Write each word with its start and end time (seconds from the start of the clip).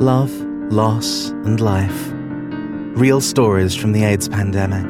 Love, 0.00 0.30
loss, 0.70 1.30
and 1.44 1.60
life. 1.60 2.12
Real 2.96 3.20
stories 3.20 3.74
from 3.74 3.90
the 3.90 4.04
AIDS 4.04 4.28
pandemic. 4.28 4.86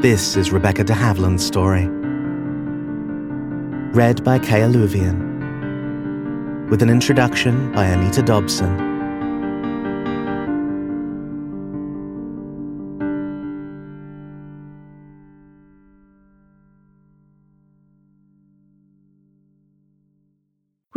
This 0.00 0.36
is 0.36 0.52
Rebecca 0.52 0.84
de 0.84 0.92
Havilland's 0.92 1.44
story. 1.44 1.88
Read 3.92 4.22
by 4.22 4.38
Kay 4.38 4.62
Alluvian. 4.62 5.18
With 6.70 6.82
an 6.82 6.88
introduction 6.88 7.72
by 7.72 7.86
Anita 7.86 8.22
Dobson. 8.22 8.87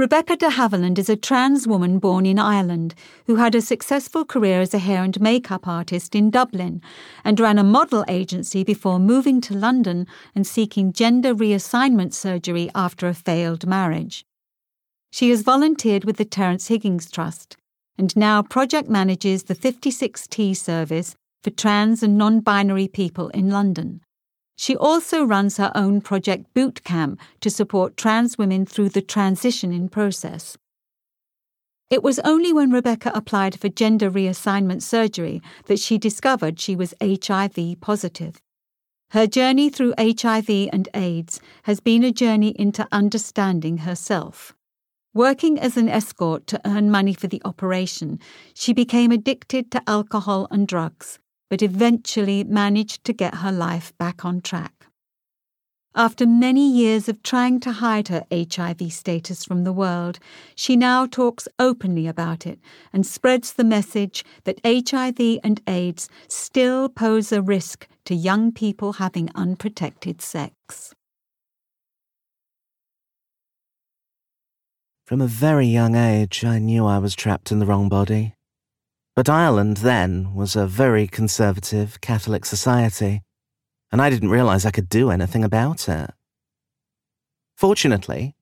Rebecca 0.02 0.36
de 0.36 0.50
Havilland 0.50 0.98
is 0.98 1.10
a 1.10 1.16
trans 1.16 1.68
woman 1.68 2.00
born 2.00 2.26
in 2.26 2.40
Ireland 2.40 2.96
who 3.28 3.36
had 3.36 3.54
a 3.54 3.62
successful 3.62 4.26
career 4.26 4.60
as 4.60 4.74
a 4.74 4.80
hair 4.80 5.04
and 5.04 5.22
makeup 5.22 5.68
artist 5.68 6.16
in 6.16 6.32
Dublin 6.32 6.82
and 7.24 7.40
ran 7.40 7.60
a 7.60 7.64
model 7.64 8.04
agency 8.08 8.64
before 8.64 8.98
moving 8.98 9.40
to 9.42 9.54
London 9.54 10.08
and 10.34 10.48
seeking 10.48 10.92
gender 10.92 11.36
reassignment 11.36 12.16
surgery 12.16 12.72
after 12.74 13.08
a 13.08 13.14
failed 13.14 13.68
marriage. 13.68 14.26
She 15.12 15.30
has 15.30 15.44
volunteered 15.44 16.04
with 16.04 16.18
the 16.18 16.26
Terence 16.26 16.66
Higgins 16.66 17.12
Trust 17.12 17.56
and 17.96 18.18
now 18.18 18.42
project 18.42 18.90
manages 18.90 19.44
the 19.44 19.54
56T 19.54 20.58
service 20.58 21.14
for 21.44 21.52
trans 21.52 22.02
and 22.02 22.18
non 22.18 22.40
binary 22.40 22.88
people 22.88 23.30
in 23.30 23.52
London. 23.52 24.02
She 24.62 24.78
also 24.78 25.24
runs 25.24 25.58
her 25.58 25.72
own 25.74 26.02
Project 26.02 26.54
Boot 26.54 26.84
Camp 26.84 27.20
to 27.40 27.50
support 27.50 27.98
trans 27.98 28.38
women 28.38 28.64
through 28.64 28.90
the 28.90 29.02
transitioning 29.02 29.90
process. 29.90 30.56
It 31.90 32.04
was 32.04 32.20
only 32.20 32.54
when 32.54 32.70
Rebecca 32.70 33.12
applied 33.16 33.60
for 33.60 33.70
gender 33.70 34.12
reassignment 34.12 34.84
surgery 34.84 35.42
that 35.66 35.80
she 35.80 35.98
discovered 35.98 36.60
she 36.60 36.76
was 36.76 36.94
HIV 37.02 37.82
positive. 37.82 38.40
Her 39.10 39.26
journey 39.26 39.72
through 39.72 39.96
HIV 39.98 40.70
and 40.72 40.88
AIDS 40.94 41.40
has 41.64 41.80
been 41.80 42.04
a 42.04 42.12
journey 42.12 42.50
into 42.50 42.88
understanding 42.92 43.80
herself. 43.80 44.54
Working 45.12 45.60
as 45.60 45.76
an 45.76 45.90
escort 45.90 46.46
to 46.46 46.62
earn 46.66 46.92
money 46.92 47.16
for 47.16 47.26
the 47.26 47.42
operation, 47.46 48.20
she 48.54 48.74
became 48.74 49.12
addicted 49.12 49.72
to 49.72 49.82
alcohol 49.88 50.48
and 50.52 50.68
drugs 50.68 51.18
but 51.52 51.62
eventually 51.62 52.46
managed 52.46 53.04
to 53.04 53.12
get 53.12 53.36
her 53.36 53.52
life 53.52 53.92
back 53.98 54.24
on 54.24 54.40
track. 54.40 54.88
After 55.94 56.26
many 56.26 56.66
years 56.72 57.10
of 57.10 57.22
trying 57.24 57.60
to 57.60 57.74
hide 57.74 58.08
her 58.08 58.24
HIV 58.32 58.94
status 58.94 59.44
from 59.44 59.66
the 59.66 59.74
world, 59.74 60.18
she 60.56 60.78
now 60.78 61.06
talks 61.06 61.50
openly 61.60 62.08
about 62.08 62.48
it 62.48 62.58
and 62.94 63.06
spreads 63.06 63.52
the 63.52 63.66
message 63.66 64.24
that 64.46 64.62
HIV 64.64 65.40
and 65.44 65.62
AIDS 65.68 66.08
still 66.30 66.88
pose 66.88 67.34
a 67.34 67.42
risk 67.42 67.86
to 68.06 68.16
young 68.16 68.54
people 68.54 68.94
having 68.94 69.30
unprotected 69.36 70.22
sex. 70.22 70.96
From 75.06 75.20
a 75.20 75.28
very 75.28 75.68
young 75.68 75.96
age, 75.96 76.46
I 76.46 76.60
knew 76.60 76.86
I 76.86 77.00
was 77.00 77.14
trapped 77.14 77.52
in 77.52 77.60
the 77.60 77.66
wrong 77.66 77.90
body. 77.90 78.36
But 79.14 79.28
Ireland 79.28 79.78
then 79.78 80.34
was 80.34 80.56
a 80.56 80.66
very 80.66 81.06
conservative 81.06 82.00
Catholic 82.00 82.46
society, 82.46 83.24
and 83.92 84.02
I 84.02 84.10
didn't 84.10 84.30
realize 84.30 84.66
I 84.66 84.72
could 84.72 84.88
do 84.88 85.12
anything 85.12 85.44
about 85.44 85.90
it. 85.90 86.12
Fortunately, 87.58 88.36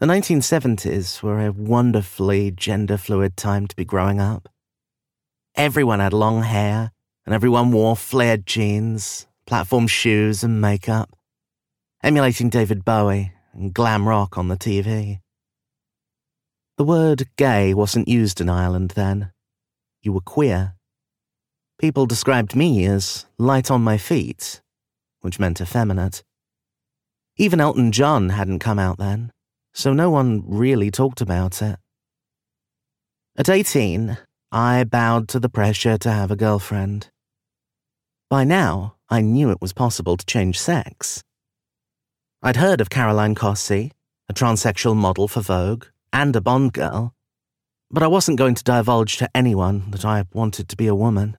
the 0.00 0.06
1970s 0.06 1.22
were 1.22 1.44
a 1.44 1.52
wonderfully 1.52 2.50
gender 2.50 2.96
fluid 2.96 3.36
time 3.36 3.66
to 3.66 3.76
be 3.76 3.84
growing 3.84 4.18
up. 4.18 4.48
Everyone 5.56 6.00
had 6.00 6.14
long 6.14 6.42
hair, 6.42 6.92
and 7.26 7.34
everyone 7.34 7.70
wore 7.70 7.94
flared 7.94 8.46
jeans, 8.46 9.26
platform 9.46 9.86
shoes, 9.86 10.42
and 10.42 10.58
makeup, 10.58 11.10
emulating 12.02 12.48
David 12.48 12.82
Bowie 12.82 13.32
and 13.52 13.74
glam 13.74 14.08
rock 14.08 14.38
on 14.38 14.48
the 14.48 14.56
TV. 14.56 15.20
The 16.78 16.84
word 16.84 17.28
gay 17.36 17.74
wasn't 17.74 18.08
used 18.08 18.40
in 18.40 18.48
Ireland 18.48 18.92
then 18.92 19.33
you 20.04 20.12
were 20.12 20.20
queer. 20.20 20.74
People 21.78 22.06
described 22.06 22.54
me 22.54 22.84
as 22.86 23.26
light 23.38 23.70
on 23.70 23.82
my 23.82 23.98
feet, 23.98 24.60
which 25.20 25.38
meant 25.38 25.60
effeminate. 25.60 26.22
Even 27.36 27.60
Elton 27.60 27.90
John 27.90 28.28
hadn't 28.28 28.60
come 28.60 28.78
out 28.78 28.98
then, 28.98 29.32
so 29.72 29.92
no 29.92 30.08
one 30.10 30.44
really 30.46 30.90
talked 30.90 31.20
about 31.20 31.60
it. 31.60 31.78
At 33.36 33.48
18, 33.48 34.18
I 34.52 34.84
bowed 34.84 35.28
to 35.30 35.40
the 35.40 35.48
pressure 35.48 35.98
to 35.98 36.12
have 36.12 36.30
a 36.30 36.36
girlfriend. 36.36 37.10
By 38.30 38.44
now, 38.44 38.94
I 39.08 39.20
knew 39.20 39.50
it 39.50 39.60
was 39.60 39.72
possible 39.72 40.16
to 40.16 40.26
change 40.26 40.60
sex. 40.60 41.24
I'd 42.40 42.56
heard 42.56 42.80
of 42.80 42.90
Caroline 42.90 43.34
Cossey, 43.34 43.90
a 44.28 44.34
transsexual 44.34 44.94
model 44.94 45.26
for 45.26 45.40
Vogue, 45.40 45.86
and 46.12 46.36
a 46.36 46.40
Bond 46.40 46.72
girl, 46.72 47.14
but 47.94 48.02
I 48.02 48.08
wasn't 48.08 48.38
going 48.38 48.56
to 48.56 48.64
divulge 48.64 49.18
to 49.18 49.30
anyone 49.36 49.92
that 49.92 50.04
I 50.04 50.24
wanted 50.32 50.68
to 50.68 50.76
be 50.76 50.88
a 50.88 50.96
woman, 50.96 51.38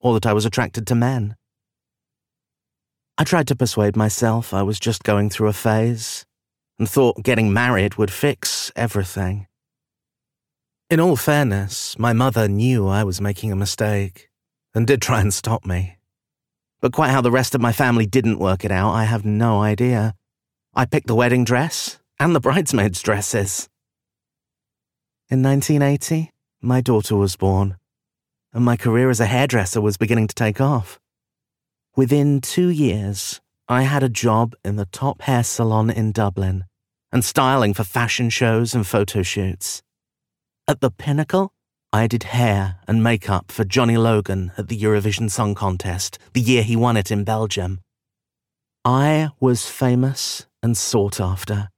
or 0.00 0.12
that 0.12 0.26
I 0.26 0.34
was 0.34 0.44
attracted 0.44 0.86
to 0.86 0.94
men. 0.94 1.34
I 3.16 3.24
tried 3.24 3.48
to 3.48 3.56
persuade 3.56 3.96
myself 3.96 4.52
I 4.52 4.62
was 4.62 4.78
just 4.78 5.02
going 5.02 5.30
through 5.30 5.48
a 5.48 5.54
phase, 5.54 6.26
and 6.78 6.86
thought 6.86 7.22
getting 7.22 7.54
married 7.54 7.94
would 7.94 8.10
fix 8.10 8.70
everything. 8.76 9.46
In 10.90 11.00
all 11.00 11.16
fairness, 11.16 11.98
my 11.98 12.12
mother 12.12 12.48
knew 12.48 12.86
I 12.86 13.02
was 13.02 13.22
making 13.22 13.50
a 13.50 13.56
mistake, 13.56 14.28
and 14.74 14.86
did 14.86 15.00
try 15.00 15.22
and 15.22 15.32
stop 15.32 15.64
me. 15.64 15.96
But 16.82 16.92
quite 16.92 17.12
how 17.12 17.22
the 17.22 17.30
rest 17.30 17.54
of 17.54 17.62
my 17.62 17.72
family 17.72 18.04
didn't 18.04 18.38
work 18.38 18.66
it 18.66 18.72
out, 18.72 18.92
I 18.92 19.04
have 19.04 19.24
no 19.24 19.62
idea. 19.62 20.14
I 20.74 20.84
picked 20.84 21.06
the 21.06 21.14
wedding 21.14 21.44
dress 21.44 21.98
and 22.20 22.34
the 22.34 22.40
bridesmaids' 22.48 23.00
dresses. 23.00 23.70
In 25.32 25.42
1980, 25.42 26.30
my 26.60 26.82
daughter 26.82 27.16
was 27.16 27.36
born, 27.36 27.78
and 28.52 28.62
my 28.62 28.76
career 28.76 29.08
as 29.08 29.18
a 29.18 29.24
hairdresser 29.24 29.80
was 29.80 29.96
beginning 29.96 30.26
to 30.26 30.34
take 30.34 30.60
off. 30.60 31.00
Within 31.96 32.42
two 32.42 32.68
years, 32.68 33.40
I 33.66 33.84
had 33.84 34.02
a 34.02 34.10
job 34.10 34.54
in 34.62 34.76
the 34.76 34.84
top 34.84 35.22
hair 35.22 35.42
salon 35.42 35.88
in 35.88 36.12
Dublin 36.12 36.66
and 37.10 37.24
styling 37.24 37.72
for 37.72 37.82
fashion 37.82 38.28
shows 38.28 38.74
and 38.74 38.86
photo 38.86 39.22
shoots. 39.22 39.82
At 40.68 40.82
the 40.82 40.90
pinnacle, 40.90 41.54
I 41.94 42.08
did 42.08 42.24
hair 42.24 42.80
and 42.86 43.02
makeup 43.02 43.50
for 43.50 43.64
Johnny 43.64 43.96
Logan 43.96 44.52
at 44.58 44.68
the 44.68 44.78
Eurovision 44.78 45.30
Song 45.30 45.54
Contest 45.54 46.18
the 46.34 46.42
year 46.42 46.62
he 46.62 46.76
won 46.76 46.98
it 46.98 47.10
in 47.10 47.24
Belgium. 47.24 47.80
I 48.84 49.30
was 49.40 49.66
famous 49.66 50.44
and 50.62 50.76
sought 50.76 51.20
after. 51.20 51.70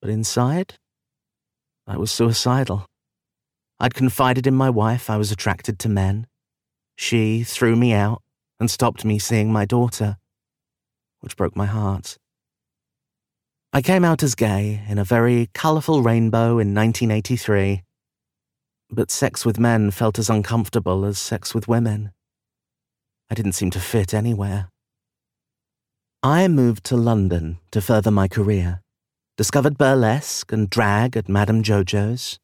But 0.00 0.10
inside, 0.10 0.76
I 1.86 1.98
was 1.98 2.10
suicidal. 2.10 2.86
I'd 3.78 3.94
confided 3.94 4.46
in 4.46 4.54
my 4.54 4.70
wife 4.70 5.10
I 5.10 5.16
was 5.16 5.30
attracted 5.30 5.78
to 5.80 5.88
men. 5.88 6.26
She 6.96 7.42
threw 7.42 7.76
me 7.76 7.92
out 7.92 8.22
and 8.58 8.70
stopped 8.70 9.04
me 9.04 9.18
seeing 9.18 9.52
my 9.52 9.64
daughter, 9.66 10.16
which 11.20 11.36
broke 11.36 11.56
my 11.56 11.66
heart. 11.66 12.16
I 13.72 13.82
came 13.82 14.04
out 14.04 14.22
as 14.22 14.34
gay 14.34 14.82
in 14.88 14.98
a 14.98 15.04
very 15.04 15.50
colourful 15.52 16.02
rainbow 16.02 16.58
in 16.58 16.74
1983, 16.74 17.82
but 18.88 19.10
sex 19.10 19.44
with 19.44 19.58
men 19.58 19.90
felt 19.90 20.18
as 20.18 20.30
uncomfortable 20.30 21.04
as 21.04 21.18
sex 21.18 21.54
with 21.54 21.68
women. 21.68 22.12
I 23.28 23.34
didn't 23.34 23.52
seem 23.52 23.70
to 23.72 23.80
fit 23.80 24.14
anywhere. 24.14 24.68
I 26.22 26.48
moved 26.48 26.84
to 26.84 26.96
London 26.96 27.58
to 27.72 27.82
further 27.82 28.10
my 28.10 28.28
career 28.28 28.83
discovered 29.36 29.76
burlesque 29.76 30.52
and 30.52 30.70
drag 30.70 31.16
at 31.16 31.28
Madame 31.28 31.62
Jojo's, 31.62 32.38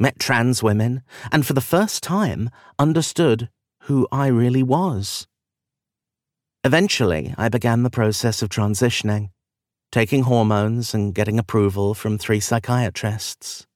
met 0.00 0.18
trans 0.18 0.62
women, 0.62 1.02
and 1.30 1.46
for 1.46 1.52
the 1.52 1.60
first 1.60 2.02
time 2.02 2.50
understood 2.78 3.48
who 3.82 4.08
I 4.10 4.26
really 4.26 4.62
was. 4.62 5.26
Eventually, 6.64 7.34
I 7.36 7.48
began 7.48 7.82
the 7.82 7.90
process 7.90 8.42
of 8.42 8.48
transitioning, 8.48 9.30
taking 9.90 10.22
hormones 10.22 10.94
and 10.94 11.14
getting 11.14 11.38
approval 11.38 11.94
from 11.94 12.18
three 12.18 12.40
psychiatrists. 12.40 13.66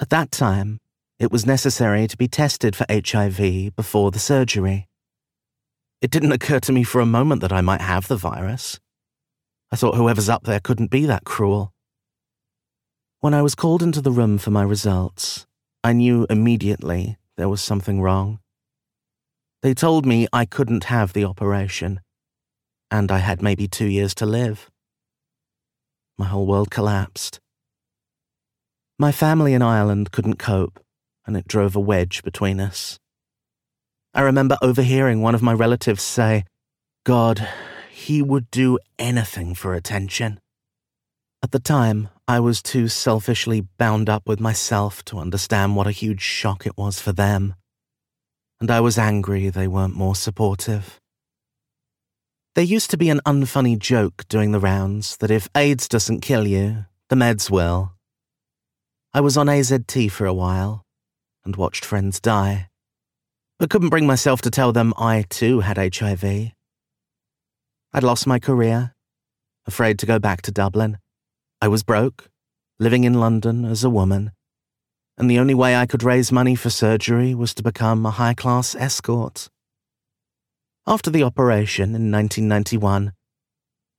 At 0.00 0.10
that 0.10 0.30
time, 0.30 0.78
it 1.18 1.30
was 1.30 1.44
necessary 1.44 2.06
to 2.08 2.16
be 2.16 2.28
tested 2.28 2.74
for 2.74 2.86
HIV 2.88 3.76
before 3.76 4.10
the 4.10 4.18
surgery. 4.18 4.88
It 6.00 6.10
didn't 6.10 6.32
occur 6.32 6.60
to 6.60 6.72
me 6.72 6.82
for 6.82 7.00
a 7.00 7.06
moment 7.06 7.42
that 7.42 7.52
I 7.52 7.60
might 7.60 7.82
have 7.82 8.08
the 8.08 8.16
virus. 8.16 8.80
I 9.72 9.76
thought 9.76 9.94
whoever's 9.94 10.28
up 10.28 10.44
there 10.44 10.60
couldn't 10.60 10.90
be 10.90 11.06
that 11.06 11.24
cruel. 11.24 11.72
When 13.20 13.34
I 13.34 13.42
was 13.42 13.54
called 13.54 13.82
into 13.82 14.00
the 14.00 14.10
room 14.10 14.38
for 14.38 14.50
my 14.50 14.62
results, 14.62 15.46
I 15.84 15.92
knew 15.92 16.26
immediately 16.28 17.18
there 17.36 17.48
was 17.48 17.62
something 17.62 18.00
wrong. 18.00 18.40
They 19.62 19.74
told 19.74 20.06
me 20.06 20.26
I 20.32 20.44
couldn't 20.44 20.84
have 20.84 21.12
the 21.12 21.24
operation, 21.24 22.00
and 22.90 23.12
I 23.12 23.18
had 23.18 23.42
maybe 23.42 23.68
two 23.68 23.86
years 23.86 24.14
to 24.16 24.26
live. 24.26 24.70
My 26.18 26.26
whole 26.26 26.46
world 26.46 26.70
collapsed. 26.70 27.38
My 28.98 29.12
family 29.12 29.54
in 29.54 29.62
Ireland 29.62 30.10
couldn't 30.10 30.38
cope, 30.38 30.80
and 31.26 31.36
it 31.36 31.46
drove 31.46 31.76
a 31.76 31.80
wedge 31.80 32.22
between 32.22 32.58
us. 32.58 32.98
I 34.12 34.22
remember 34.22 34.58
overhearing 34.60 35.22
one 35.22 35.34
of 35.34 35.42
my 35.42 35.52
relatives 35.52 36.02
say, 36.02 36.44
God, 37.04 37.46
he 38.06 38.22
would 38.22 38.50
do 38.50 38.78
anything 38.98 39.54
for 39.54 39.74
attention. 39.74 40.40
At 41.42 41.50
the 41.52 41.60
time, 41.60 42.08
I 42.26 42.40
was 42.40 42.62
too 42.62 42.88
selfishly 42.88 43.60
bound 43.78 44.08
up 44.08 44.26
with 44.26 44.40
myself 44.40 45.04
to 45.06 45.18
understand 45.18 45.76
what 45.76 45.86
a 45.86 45.92
huge 46.02 46.22
shock 46.22 46.66
it 46.66 46.78
was 46.78 46.98
for 47.00 47.12
them. 47.12 47.54
And 48.58 48.70
I 48.70 48.80
was 48.80 48.98
angry 48.98 49.48
they 49.48 49.68
weren't 49.68 49.94
more 49.96 50.14
supportive. 50.14 50.98
There 52.54 52.64
used 52.64 52.90
to 52.90 52.96
be 52.96 53.10
an 53.10 53.20
unfunny 53.26 53.78
joke 53.78 54.24
doing 54.28 54.52
the 54.52 54.60
rounds 54.60 55.16
that 55.18 55.30
if 55.30 55.48
AIDS 55.54 55.86
doesn't 55.86 56.20
kill 56.20 56.46
you, 56.46 56.86
the 57.10 57.16
meds 57.16 57.50
will. 57.50 57.92
I 59.12 59.20
was 59.20 59.36
on 59.36 59.46
AZT 59.46 60.10
for 60.10 60.26
a 60.26 60.34
while 60.34 60.82
and 61.44 61.56
watched 61.56 61.84
friends 61.84 62.18
die, 62.20 62.68
but 63.58 63.70
couldn't 63.70 63.90
bring 63.90 64.06
myself 64.06 64.40
to 64.42 64.50
tell 64.50 64.72
them 64.72 64.94
I 64.96 65.26
too 65.28 65.60
had 65.60 65.76
HIV. 65.76 66.52
I'd 67.92 68.04
lost 68.04 68.26
my 68.26 68.38
career, 68.38 68.94
afraid 69.66 69.98
to 69.98 70.06
go 70.06 70.18
back 70.18 70.42
to 70.42 70.52
Dublin 70.52 70.98
I 71.62 71.68
was 71.68 71.82
broke, 71.82 72.30
living 72.78 73.04
in 73.04 73.20
London 73.20 73.66
as 73.66 73.84
a 73.84 73.90
woman, 73.90 74.30
and 75.18 75.30
the 75.30 75.38
only 75.38 75.52
way 75.52 75.76
I 75.76 75.84
could 75.84 76.02
raise 76.02 76.32
money 76.32 76.54
for 76.54 76.70
surgery 76.70 77.34
was 77.34 77.52
to 77.54 77.62
become 77.62 78.06
a 78.06 78.12
high 78.12 78.32
class 78.32 78.74
escort. 78.74 79.48
After 80.86 81.10
the 81.10 81.22
operation 81.22 81.94
in 81.94 82.10
1991, 82.10 83.12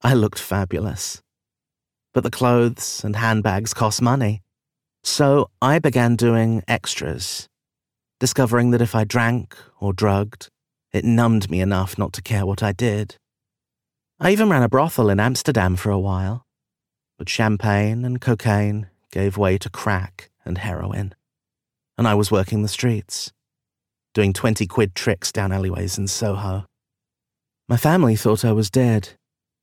I 0.02 0.14
looked 0.16 0.40
fabulous. 0.40 1.22
But 2.14 2.24
the 2.24 2.32
clothes 2.32 3.04
and 3.04 3.16
handbags 3.16 3.76
cost 3.76 4.02
money, 4.02 4.42
so 5.04 5.52
I 5.62 5.78
began 5.78 6.16
doing 6.16 6.64
extras, 6.68 7.48
discovering 8.20 8.72
that 8.72 8.82
if 8.82 8.96
I 8.96 9.04
drank 9.04 9.56
or 9.80 9.94
drugged, 9.94 10.50
it 10.92 11.06
numbed 11.06 11.52
me 11.52 11.62
enough 11.62 11.98
not 12.00 12.14
to 12.14 12.24
care 12.24 12.46
what 12.46 12.64
I 12.64 12.72
did. 12.72 13.18
I 14.22 14.32
even 14.32 14.50
ran 14.50 14.64
a 14.64 14.70
brothel 14.70 15.10
in 15.10 15.20
Amsterdam 15.20 15.76
for 15.76 15.90
a 15.90 16.00
while 16.00 16.46
but 17.22 17.30
champagne 17.30 18.04
and 18.04 18.20
cocaine 18.20 18.90
gave 19.12 19.38
way 19.38 19.56
to 19.56 19.70
crack 19.70 20.32
and 20.44 20.58
heroin. 20.58 21.14
And 22.00 22.08
I 22.08 22.16
was 22.16 22.32
working 22.32 22.64
the 22.64 22.68
streets, 22.68 23.32
doing 24.16 24.34
20 24.34 24.66
quid 24.66 24.96
tricks 24.96 25.32
down 25.32 25.52
alleyways 25.52 26.00
in 26.00 26.08
Soho. 26.08 26.66
My 27.70 27.78
family 27.78 28.16
thought 28.16 28.44
I 28.44 28.54
was 28.54 28.72
dead 28.72 29.10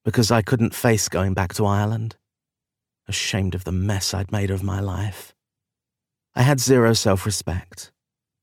because 0.05 0.31
I 0.31 0.41
couldn't 0.41 0.73
face 0.73 1.09
going 1.09 1.35
back 1.35 1.53
to 1.55 1.67
Ireland, 1.67 2.15
ashamed 3.09 3.57
of 3.57 3.65
the 3.65 3.73
mess 3.73 4.15
I'd 4.15 4.31
made 4.31 4.53
of 4.53 4.63
my 4.63 4.79
life. 4.79 5.35
I 6.37 6.43
had 6.43 6.61
zero 6.61 6.93
self 6.93 7.27
respect 7.27 7.91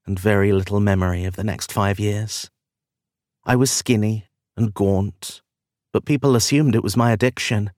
and 0.05 0.19
very 0.19 0.51
little 0.51 0.81
memory 0.81 1.23
of 1.23 1.37
the 1.37 1.45
next 1.45 1.71
five 1.71 2.01
years. 2.01 2.49
I 3.45 3.55
was 3.55 3.71
skinny 3.71 4.25
and 4.57 4.73
gaunt, 4.73 5.41
but 5.95 6.03
people 6.03 6.35
assumed 6.35 6.75
it 6.75 6.83
was 6.83 6.97
my 6.97 7.13
addiction 7.13 7.71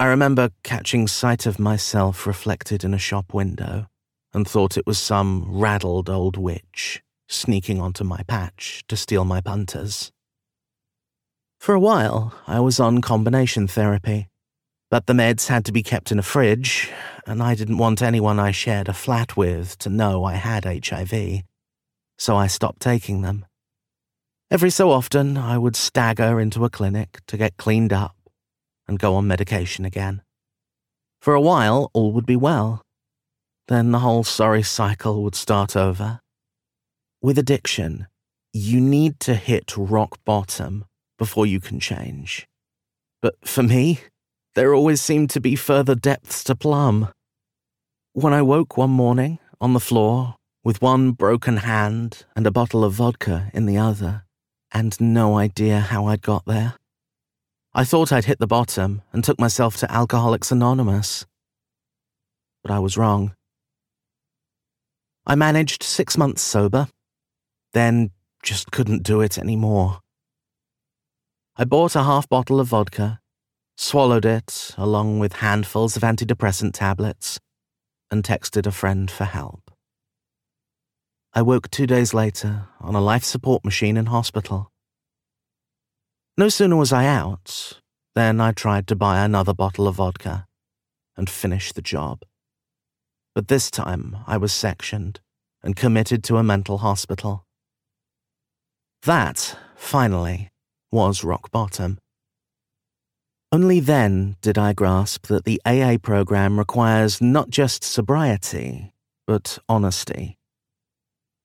I 0.00 0.06
remember 0.06 0.50
catching 0.64 1.06
sight 1.06 1.46
of 1.46 1.60
myself 1.60 2.26
reflected 2.26 2.82
in 2.82 2.92
a 2.94 2.98
shop 2.98 3.32
window 3.32 3.86
and 4.34 4.44
thought 4.44 4.76
it 4.76 4.88
was 4.88 4.98
some 4.98 5.44
raddled 5.46 6.10
old 6.10 6.36
witch 6.36 7.00
sneaking 7.28 7.80
onto 7.80 8.02
my 8.02 8.24
patch 8.26 8.82
to 8.88 8.96
steal 8.96 9.24
my 9.24 9.40
punters. 9.40 10.10
For 11.60 11.76
a 11.76 11.80
while, 11.80 12.34
I 12.48 12.58
was 12.58 12.80
on 12.80 13.02
combination 13.02 13.68
therapy, 13.68 14.28
but 14.90 15.06
the 15.06 15.12
meds 15.12 15.46
had 15.46 15.64
to 15.66 15.72
be 15.72 15.84
kept 15.84 16.10
in 16.10 16.18
a 16.18 16.24
fridge, 16.24 16.90
and 17.24 17.40
I 17.40 17.54
didn't 17.54 17.78
want 17.78 18.02
anyone 18.02 18.40
I 18.40 18.50
shared 18.50 18.88
a 18.88 18.92
flat 18.92 19.36
with 19.36 19.78
to 19.78 19.90
know 19.90 20.24
I 20.24 20.34
had 20.34 20.64
HIV, 20.64 21.42
so 22.18 22.34
I 22.34 22.48
stopped 22.48 22.80
taking 22.80 23.22
them. 23.22 23.44
Every 24.52 24.70
so 24.70 24.90
often, 24.90 25.36
I 25.36 25.58
would 25.58 25.76
stagger 25.76 26.40
into 26.40 26.64
a 26.64 26.70
clinic 26.70 27.20
to 27.28 27.36
get 27.36 27.56
cleaned 27.56 27.92
up 27.92 28.16
and 28.88 28.98
go 28.98 29.14
on 29.14 29.28
medication 29.28 29.84
again. 29.84 30.22
For 31.20 31.34
a 31.34 31.40
while, 31.40 31.88
all 31.92 32.10
would 32.12 32.26
be 32.26 32.34
well. 32.34 32.82
Then 33.68 33.92
the 33.92 34.00
whole 34.00 34.24
sorry 34.24 34.64
cycle 34.64 35.22
would 35.22 35.36
start 35.36 35.76
over. 35.76 36.18
With 37.22 37.38
addiction, 37.38 38.08
you 38.52 38.80
need 38.80 39.20
to 39.20 39.36
hit 39.36 39.76
rock 39.76 40.18
bottom 40.24 40.84
before 41.16 41.46
you 41.46 41.60
can 41.60 41.78
change. 41.78 42.48
But 43.22 43.36
for 43.44 43.62
me, 43.62 44.00
there 44.56 44.74
always 44.74 45.00
seemed 45.00 45.30
to 45.30 45.40
be 45.40 45.54
further 45.54 45.94
depths 45.94 46.42
to 46.44 46.56
plumb. 46.56 47.10
When 48.14 48.32
I 48.32 48.42
woke 48.42 48.76
one 48.76 48.90
morning 48.90 49.38
on 49.60 49.74
the 49.74 49.78
floor 49.78 50.34
with 50.64 50.82
one 50.82 51.12
broken 51.12 51.58
hand 51.58 52.24
and 52.34 52.44
a 52.48 52.50
bottle 52.50 52.82
of 52.82 52.94
vodka 52.94 53.52
in 53.54 53.66
the 53.66 53.78
other, 53.78 54.24
and 54.72 55.00
no 55.00 55.36
idea 55.38 55.80
how 55.80 56.06
I'd 56.06 56.22
got 56.22 56.44
there, 56.46 56.74
I 57.72 57.84
thought 57.84 58.12
I'd 58.12 58.24
hit 58.24 58.40
the 58.40 58.46
bottom 58.46 59.02
and 59.12 59.22
took 59.22 59.38
myself 59.38 59.76
to 59.78 59.92
Alcoholics 59.92 60.50
Anonymous. 60.50 61.24
But 62.62 62.72
I 62.72 62.78
was 62.80 62.96
wrong. 62.96 63.34
I 65.26 65.34
managed 65.36 65.82
six 65.82 66.18
months 66.18 66.42
sober, 66.42 66.88
then 67.72 68.10
just 68.42 68.72
couldn't 68.72 69.04
do 69.04 69.20
it 69.20 69.38
anymore. 69.38 70.00
I 71.56 71.64
bought 71.64 71.94
a 71.94 72.02
half 72.02 72.28
bottle 72.28 72.58
of 72.58 72.68
vodka, 72.68 73.20
swallowed 73.76 74.24
it 74.24 74.74
along 74.76 75.18
with 75.20 75.34
handfuls 75.34 75.96
of 75.96 76.02
antidepressant 76.02 76.72
tablets, 76.72 77.38
and 78.10 78.24
texted 78.24 78.66
a 78.66 78.72
friend 78.72 79.10
for 79.10 79.24
help. 79.24 79.69
I 81.32 81.42
woke 81.42 81.70
two 81.70 81.86
days 81.86 82.12
later 82.12 82.66
on 82.80 82.96
a 82.96 83.00
life 83.00 83.22
support 83.22 83.64
machine 83.64 83.96
in 83.96 84.06
hospital. 84.06 84.72
No 86.36 86.48
sooner 86.48 86.74
was 86.74 86.92
I 86.92 87.06
out 87.06 87.80
than 88.16 88.40
I 88.40 88.50
tried 88.50 88.88
to 88.88 88.96
buy 88.96 89.24
another 89.24 89.54
bottle 89.54 89.86
of 89.86 89.96
vodka 89.96 90.46
and 91.16 91.30
finish 91.30 91.72
the 91.72 91.82
job. 91.82 92.22
But 93.32 93.46
this 93.46 93.70
time 93.70 94.16
I 94.26 94.38
was 94.38 94.52
sectioned 94.52 95.20
and 95.62 95.76
committed 95.76 96.24
to 96.24 96.36
a 96.36 96.42
mental 96.42 96.78
hospital. 96.78 97.46
That, 99.04 99.56
finally, 99.76 100.50
was 100.90 101.22
rock 101.22 101.52
bottom. 101.52 101.98
Only 103.52 103.78
then 103.78 104.36
did 104.42 104.58
I 104.58 104.72
grasp 104.72 105.28
that 105.28 105.44
the 105.44 105.62
AA 105.64 105.98
program 106.02 106.58
requires 106.58 107.20
not 107.20 107.50
just 107.50 107.84
sobriety, 107.84 108.92
but 109.28 109.58
honesty. 109.68 110.39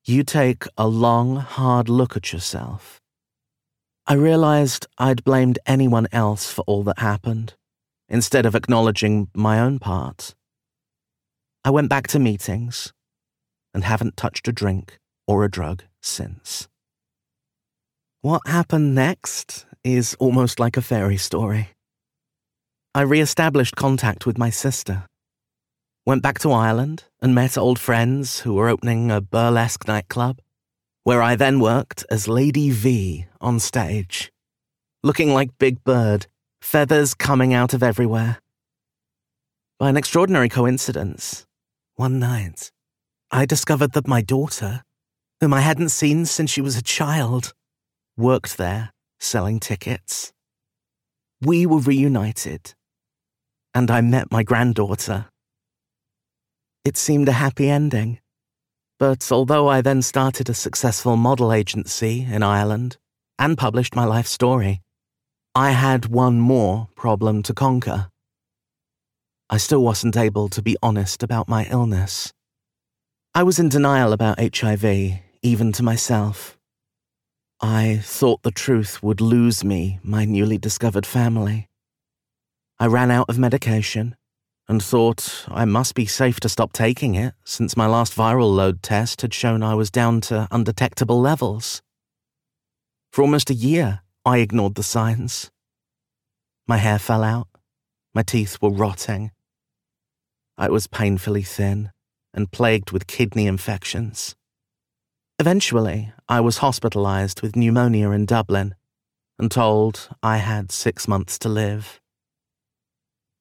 You 0.06 0.22
take 0.22 0.64
a 0.78 0.88
long, 0.88 1.36
hard 1.36 1.88
look 1.88 2.16
at 2.16 2.32
yourself 2.32 3.00
I 4.08 4.14
realized 4.14 4.86
I'd 4.98 5.24
blamed 5.24 5.58
anyone 5.66 6.06
else 6.12 6.52
for 6.52 6.62
all 6.68 6.84
that 6.84 7.00
happened, 7.00 7.54
instead 8.08 8.46
of 8.46 8.54
acknowledging 8.54 9.28
my 9.34 9.58
own 9.58 9.80
part. 9.80 10.32
I 11.64 11.70
went 11.70 11.88
back 11.88 12.06
to 12.08 12.20
meetings 12.20 12.92
and 13.74 13.82
haven't 13.82 14.16
touched 14.16 14.46
a 14.46 14.52
drink 14.52 15.00
or 15.26 15.44
a 15.44 15.50
drug 15.50 15.82
since. 16.00 16.68
What 18.22 18.42
happened 18.46 18.94
next 18.94 19.66
is 19.82 20.14
almost 20.20 20.60
like 20.60 20.76
a 20.76 20.82
fairy 20.82 21.16
story. 21.16 21.70
I 22.94 23.00
re 23.00 23.20
established 23.20 23.74
contact 23.74 24.24
with 24.24 24.38
my 24.38 24.50
sister, 24.50 25.06
went 26.06 26.22
back 26.22 26.38
to 26.38 26.52
Ireland 26.52 27.04
and 27.20 27.34
met 27.34 27.58
old 27.58 27.80
friends 27.80 28.40
who 28.40 28.54
were 28.54 28.68
opening 28.68 29.10
a 29.10 29.20
burlesque 29.20 29.88
nightclub 29.88 30.40
where 31.02 31.20
I 31.20 31.34
then 31.34 31.58
worked 31.58 32.06
as 32.08 32.28
Lady 32.28 32.70
V 32.70 33.26
on 33.40 33.58
stage, 33.58 34.32
looking 35.02 35.34
like 35.34 35.58
Big 35.58 35.82
Bird, 35.82 36.28
feathers 36.60 37.12
coming 37.12 37.52
out 37.52 37.74
of 37.74 37.82
everywhere. 37.82 38.38
By 39.78 39.90
an 39.90 39.96
extraordinary 39.96 40.48
coincidence, 40.48 41.44
one 41.96 42.20
night, 42.20 42.70
I 43.32 43.44
discovered 43.44 43.92
that 43.92 44.06
my 44.06 44.22
daughter, 44.22 44.82
whom 45.40 45.52
I 45.52 45.60
hadn't 45.60 45.88
seen 45.88 46.24
since 46.24 46.50
she 46.50 46.60
was 46.60 46.76
a 46.76 46.82
child, 46.82 47.52
worked 48.16 48.56
there 48.56 48.92
selling 49.18 49.58
tickets. 49.58 50.32
We 51.40 51.66
were 51.66 51.80
reunited, 51.80 52.74
and 53.74 53.90
I 53.90 54.00
met 54.00 54.30
my 54.30 54.44
granddaughter. 54.44 55.26
It 56.86 56.96
seemed 56.96 57.28
a 57.28 57.32
happy 57.32 57.68
ending. 57.68 58.20
But 59.00 59.32
although 59.32 59.66
I 59.66 59.80
then 59.80 60.02
started 60.02 60.48
a 60.48 60.54
successful 60.54 61.16
model 61.16 61.52
agency 61.52 62.24
in 62.30 62.44
Ireland 62.44 62.96
and 63.40 63.58
published 63.58 63.96
my 63.96 64.04
life 64.04 64.28
story, 64.28 64.82
I 65.52 65.72
had 65.72 66.06
one 66.06 66.38
more 66.38 66.86
problem 66.94 67.42
to 67.42 67.52
conquer. 67.52 68.06
I 69.50 69.56
still 69.56 69.82
wasn't 69.82 70.16
able 70.16 70.48
to 70.48 70.62
be 70.62 70.76
honest 70.80 71.24
about 71.24 71.48
my 71.48 71.64
illness. 71.64 72.32
I 73.34 73.42
was 73.42 73.58
in 73.58 73.68
denial 73.68 74.12
about 74.12 74.38
HIV, 74.38 74.84
even 75.42 75.72
to 75.72 75.82
myself. 75.82 76.56
I 77.60 77.98
thought 78.00 78.44
the 78.44 78.52
truth 78.52 79.02
would 79.02 79.20
lose 79.20 79.64
me 79.64 79.98
my 80.04 80.24
newly 80.24 80.56
discovered 80.56 81.04
family. 81.04 81.66
I 82.78 82.86
ran 82.86 83.10
out 83.10 83.28
of 83.28 83.40
medication, 83.40 84.14
and 84.68 84.82
thought 84.82 85.44
I 85.48 85.64
must 85.64 85.94
be 85.94 86.06
safe 86.06 86.40
to 86.40 86.48
stop 86.48 86.72
taking 86.72 87.14
it 87.14 87.34
since 87.44 87.76
my 87.76 87.86
last 87.86 88.14
viral 88.14 88.54
load 88.54 88.82
test 88.82 89.22
had 89.22 89.32
shown 89.32 89.62
I 89.62 89.74
was 89.74 89.90
down 89.90 90.20
to 90.22 90.48
undetectable 90.50 91.20
levels. 91.20 91.82
For 93.12 93.22
almost 93.22 93.50
a 93.50 93.54
year, 93.54 94.00
I 94.24 94.38
ignored 94.38 94.74
the 94.74 94.82
signs. 94.82 95.50
My 96.66 96.78
hair 96.78 96.98
fell 96.98 97.22
out, 97.22 97.48
my 98.14 98.22
teeth 98.22 98.58
were 98.60 98.70
rotting. 98.70 99.30
I 100.58 100.68
was 100.68 100.86
painfully 100.86 101.42
thin 101.42 101.92
and 102.34 102.50
plagued 102.50 102.90
with 102.90 103.06
kidney 103.06 103.46
infections. 103.46 104.34
Eventually, 105.38 106.12
I 106.28 106.40
was 106.40 106.58
hospitalized 106.58 107.42
with 107.42 107.56
pneumonia 107.56 108.10
in 108.10 108.26
Dublin 108.26 108.74
and 109.38 109.50
told 109.50 110.08
I 110.22 110.38
had 110.38 110.72
six 110.72 111.06
months 111.06 111.38
to 111.40 111.48
live. 111.48 112.00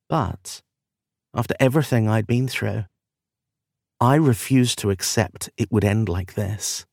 But 0.10 0.62
after 1.36 1.54
everything 1.60 2.08
I'd 2.08 2.25
been 2.25 2.48
through. 2.48 2.86
I 4.00 4.15
refused 4.15 4.80
to 4.80 4.89
accept 4.89 5.50
it 5.58 5.72
would 5.72 5.84
end 5.84 6.10
like 6.10 6.34
this. 6.34 6.86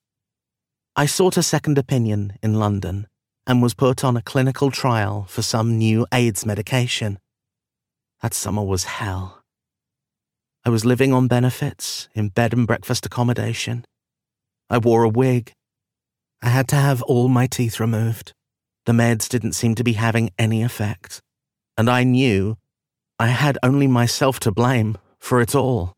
I 0.94 1.06
sought 1.06 1.36
a 1.36 1.42
second 1.42 1.78
opinion 1.78 2.34
in 2.42 2.58
London 2.58 3.06
and 3.46 3.62
was 3.62 3.74
put 3.74 4.04
on 4.04 4.16
a 4.16 4.22
clinical 4.22 4.70
trial 4.70 5.24
for 5.28 5.42
some 5.42 5.78
new 5.78 6.06
AIDS 6.12 6.44
medication. 6.44 7.18
That 8.20 8.34
summer 8.34 8.62
was 8.62 8.84
hell. 8.84 9.42
I 10.64 10.70
was 10.70 10.84
living 10.84 11.12
on 11.12 11.26
benefits 11.26 12.08
in 12.14 12.28
bed 12.28 12.52
and 12.52 12.66
breakfast 12.66 13.04
accommodation. 13.04 13.84
I 14.70 14.78
wore 14.78 15.02
a 15.02 15.08
wig. 15.08 15.52
I 16.40 16.50
had 16.50 16.68
to 16.68 16.76
have 16.76 17.02
all 17.02 17.28
my 17.28 17.46
teeth 17.46 17.80
removed. 17.80 18.32
The 18.86 18.92
meds 18.92 19.28
didn't 19.28 19.52
seem 19.52 19.74
to 19.76 19.84
be 19.84 19.94
having 19.94 20.30
any 20.38 20.62
effect. 20.62 21.20
And 21.76 21.90
I 21.90 22.04
knew 22.04 22.58
I 23.18 23.28
had 23.28 23.58
only 23.62 23.86
myself 23.86 24.40
to 24.40 24.50
blame 24.50 24.98
for 25.18 25.40
it 25.40 25.54
all. 25.54 25.92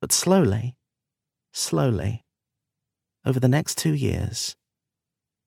But 0.00 0.12
slowly, 0.12 0.74
slowly, 1.52 2.22
over 3.24 3.40
the 3.40 3.48
next 3.48 3.78
two 3.78 3.94
years, 3.94 4.54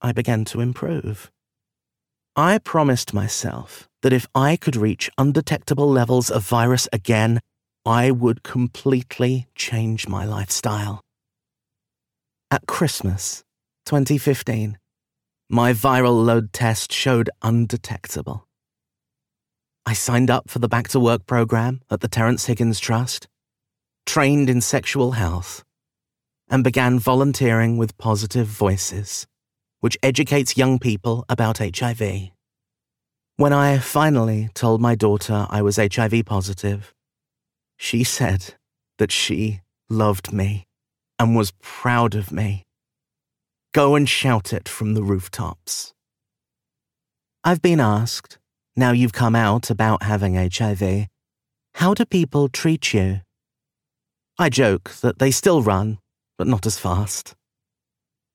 I 0.02 0.12
began 0.12 0.46
to 0.46 0.62
improve. 0.62 1.32
I 2.36 2.58
promised 2.58 3.14
myself 3.14 3.88
that 4.02 4.14
if 4.14 4.26
I 4.34 4.56
could 4.56 4.76
reach 4.76 5.10
undetectable 5.18 5.90
levels 5.90 6.30
of 6.32 6.48
virus 6.48 6.88
again, 6.92 7.40
I 7.86 8.12
would 8.12 8.44
completely 8.44 9.48
change 9.56 10.08
my 10.08 10.26
lifestyle. 10.26 11.02
At 12.50 12.68
Christmas 12.68 13.44
2015, 13.86 14.78
my 15.50 15.74
viral 15.74 16.26
load 16.26 16.54
test 16.54 16.92
showed 16.92 17.30
undetectable. 17.42 18.48
I 19.86 19.94
signed 19.94 20.30
up 20.30 20.50
for 20.50 20.60
the 20.60 20.70
Back 20.70 20.90
to 20.90 21.00
Work 21.00 21.26
program 21.26 21.82
at 21.90 22.02
the 22.02 22.08
Terence 22.08 22.46
Higgins 22.46 22.80
Trust, 22.80 23.28
trained 24.06 24.50
in 24.50 24.62
sexual 24.62 25.14
health, 25.14 25.64
and 26.50 26.64
began 26.64 27.00
volunteering 27.00 27.78
with 27.78 27.98
Positive 27.98 28.46
Voices, 28.46 29.26
which 29.80 29.98
educates 30.04 30.56
young 30.56 30.78
people 30.78 31.26
about 31.28 31.58
HIV. 31.58 32.30
When 33.38 33.54
I 33.54 33.80
finally 33.80 34.50
told 34.54 34.82
my 34.82 34.94
daughter 34.94 35.48
I 35.50 35.64
was 35.64 35.78
HIV 35.78 36.26
positive, 36.26 36.94
she 37.76 38.04
said 38.04 38.54
that 39.00 39.12
she 39.12 39.62
loved 39.90 40.32
me 40.32 40.68
and 41.18 41.36
was 41.36 41.54
proud 41.60 42.14
of 42.14 42.32
me. 42.32 42.64
Go 43.74 43.96
and 43.96 44.08
shout 44.08 44.54
it 44.54 44.70
from 44.70 44.94
the 44.94 45.02
rooftops. 45.02 45.94
I've 47.44 47.64
been 47.64 47.80
asked 47.80 48.38
now 48.76 48.92
you've 48.92 49.14
come 49.14 49.36
out 49.36 49.70
about 49.70 50.04
having 50.04 50.36
HIV, 50.36 51.08
how 51.76 51.94
do 51.94 52.06
people 52.06 52.50
treat 52.50 52.94
you? 52.94 53.22
I 54.38 54.50
joke 54.50 54.92
that 55.02 55.20
they 55.20 55.32
still 55.32 55.62
run, 55.62 56.00
but 56.38 56.48
not 56.48 56.66
as 56.66 56.80
fast. 56.80 57.36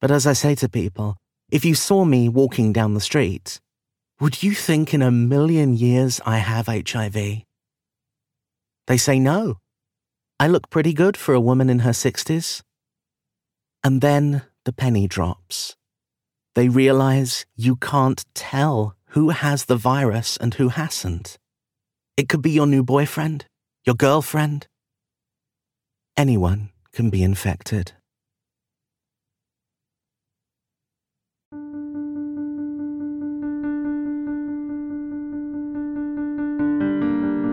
But 0.01 0.11
as 0.11 0.27
I 0.27 0.35
say 0.35 0.55
to 0.57 0.69
people, 0.69 1.17
if 1.51 1.65
you 1.65 1.75
saw 1.75 2.05
me 2.05 2.29
walking 2.29 2.73
down 2.73 2.95
the 2.95 3.01
street, 3.01 3.61
would 4.21 4.43
you 4.43 4.55
think 4.55 4.95
in 4.95 5.03
a 5.03 5.11
million 5.11 5.75
years 5.75 6.21
I 6.25 6.39
have 6.39 6.67
HIV? 6.67 7.15
They 8.87 8.97
say 8.97 9.19
no. 9.19 9.59
I 10.39 10.49
look 10.49 10.71
pretty 10.71 10.93
good 10.93 11.17
for 11.17 11.35
a 11.35 11.41
woman 11.41 11.71
in 11.71 11.81
her 11.81 11.91
60s. 11.91 12.63
And 13.83 14.01
then 14.01 14.43
the 14.65 14.73
penny 14.73 15.07
drops. 15.07 15.77
They 16.55 16.69
realize 16.69 17.47
you 17.57 17.77
can't 17.77 18.25
tell 18.35 18.97
who 19.17 19.31
has 19.31 19.65
the 19.65 19.77
virus 19.77 20.37
and 20.37 20.53
who 20.53 20.69
hasn't. 20.69 21.39
It 22.19 22.29
could 22.29 22.43
be 22.43 22.51
your 22.51 22.67
new 22.67 22.83
boyfriend, 22.83 23.47
your 23.87 23.95
girlfriend. 23.95 24.67
Anyone 26.19 26.69
can 26.93 27.09
be 27.09 27.23
infected. 27.23 27.93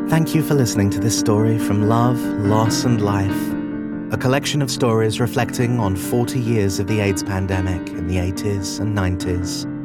Thank 0.09 0.35
you 0.35 0.43
for 0.43 0.55
listening 0.55 0.89
to 0.89 0.99
this 0.99 1.17
story 1.17 1.57
from 1.57 1.87
Love, 1.87 2.19
Loss 2.19 2.83
and 2.83 3.01
Life, 3.01 4.11
a 4.11 4.17
collection 4.17 4.61
of 4.61 4.69
stories 4.69 5.21
reflecting 5.21 5.79
on 5.79 5.95
40 5.95 6.41
years 6.41 6.79
of 6.79 6.87
the 6.87 6.99
AIDS 6.99 7.23
pandemic 7.23 7.87
in 7.87 8.07
the 8.07 8.17
80s 8.17 8.81
and 8.81 8.97
90s. 8.97 9.82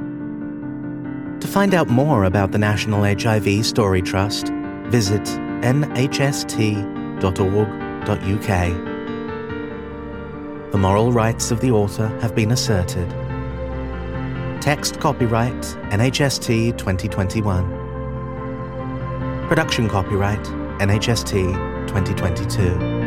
Find 1.59 1.75
out 1.75 1.89
more 1.89 2.23
about 2.23 2.53
the 2.53 2.59
National 2.59 3.03
HIV 3.03 3.67
Story 3.67 4.01
Trust, 4.01 4.53
visit 4.91 5.23
nhst.org.uk. 5.23 6.31
The 10.71 10.79
moral 10.79 11.11
rights 11.11 11.51
of 11.51 11.61
the 11.61 11.73
author 11.73 12.07
have 12.21 12.37
been 12.37 12.53
asserted. 12.53 13.11
Text 14.63 15.01
copyright 15.01 15.61
NHST 15.91 16.79
2021. 16.79 19.49
Production 19.49 19.89
copyright 19.89 20.45
NHST 20.79 21.89
2022. 21.89 22.98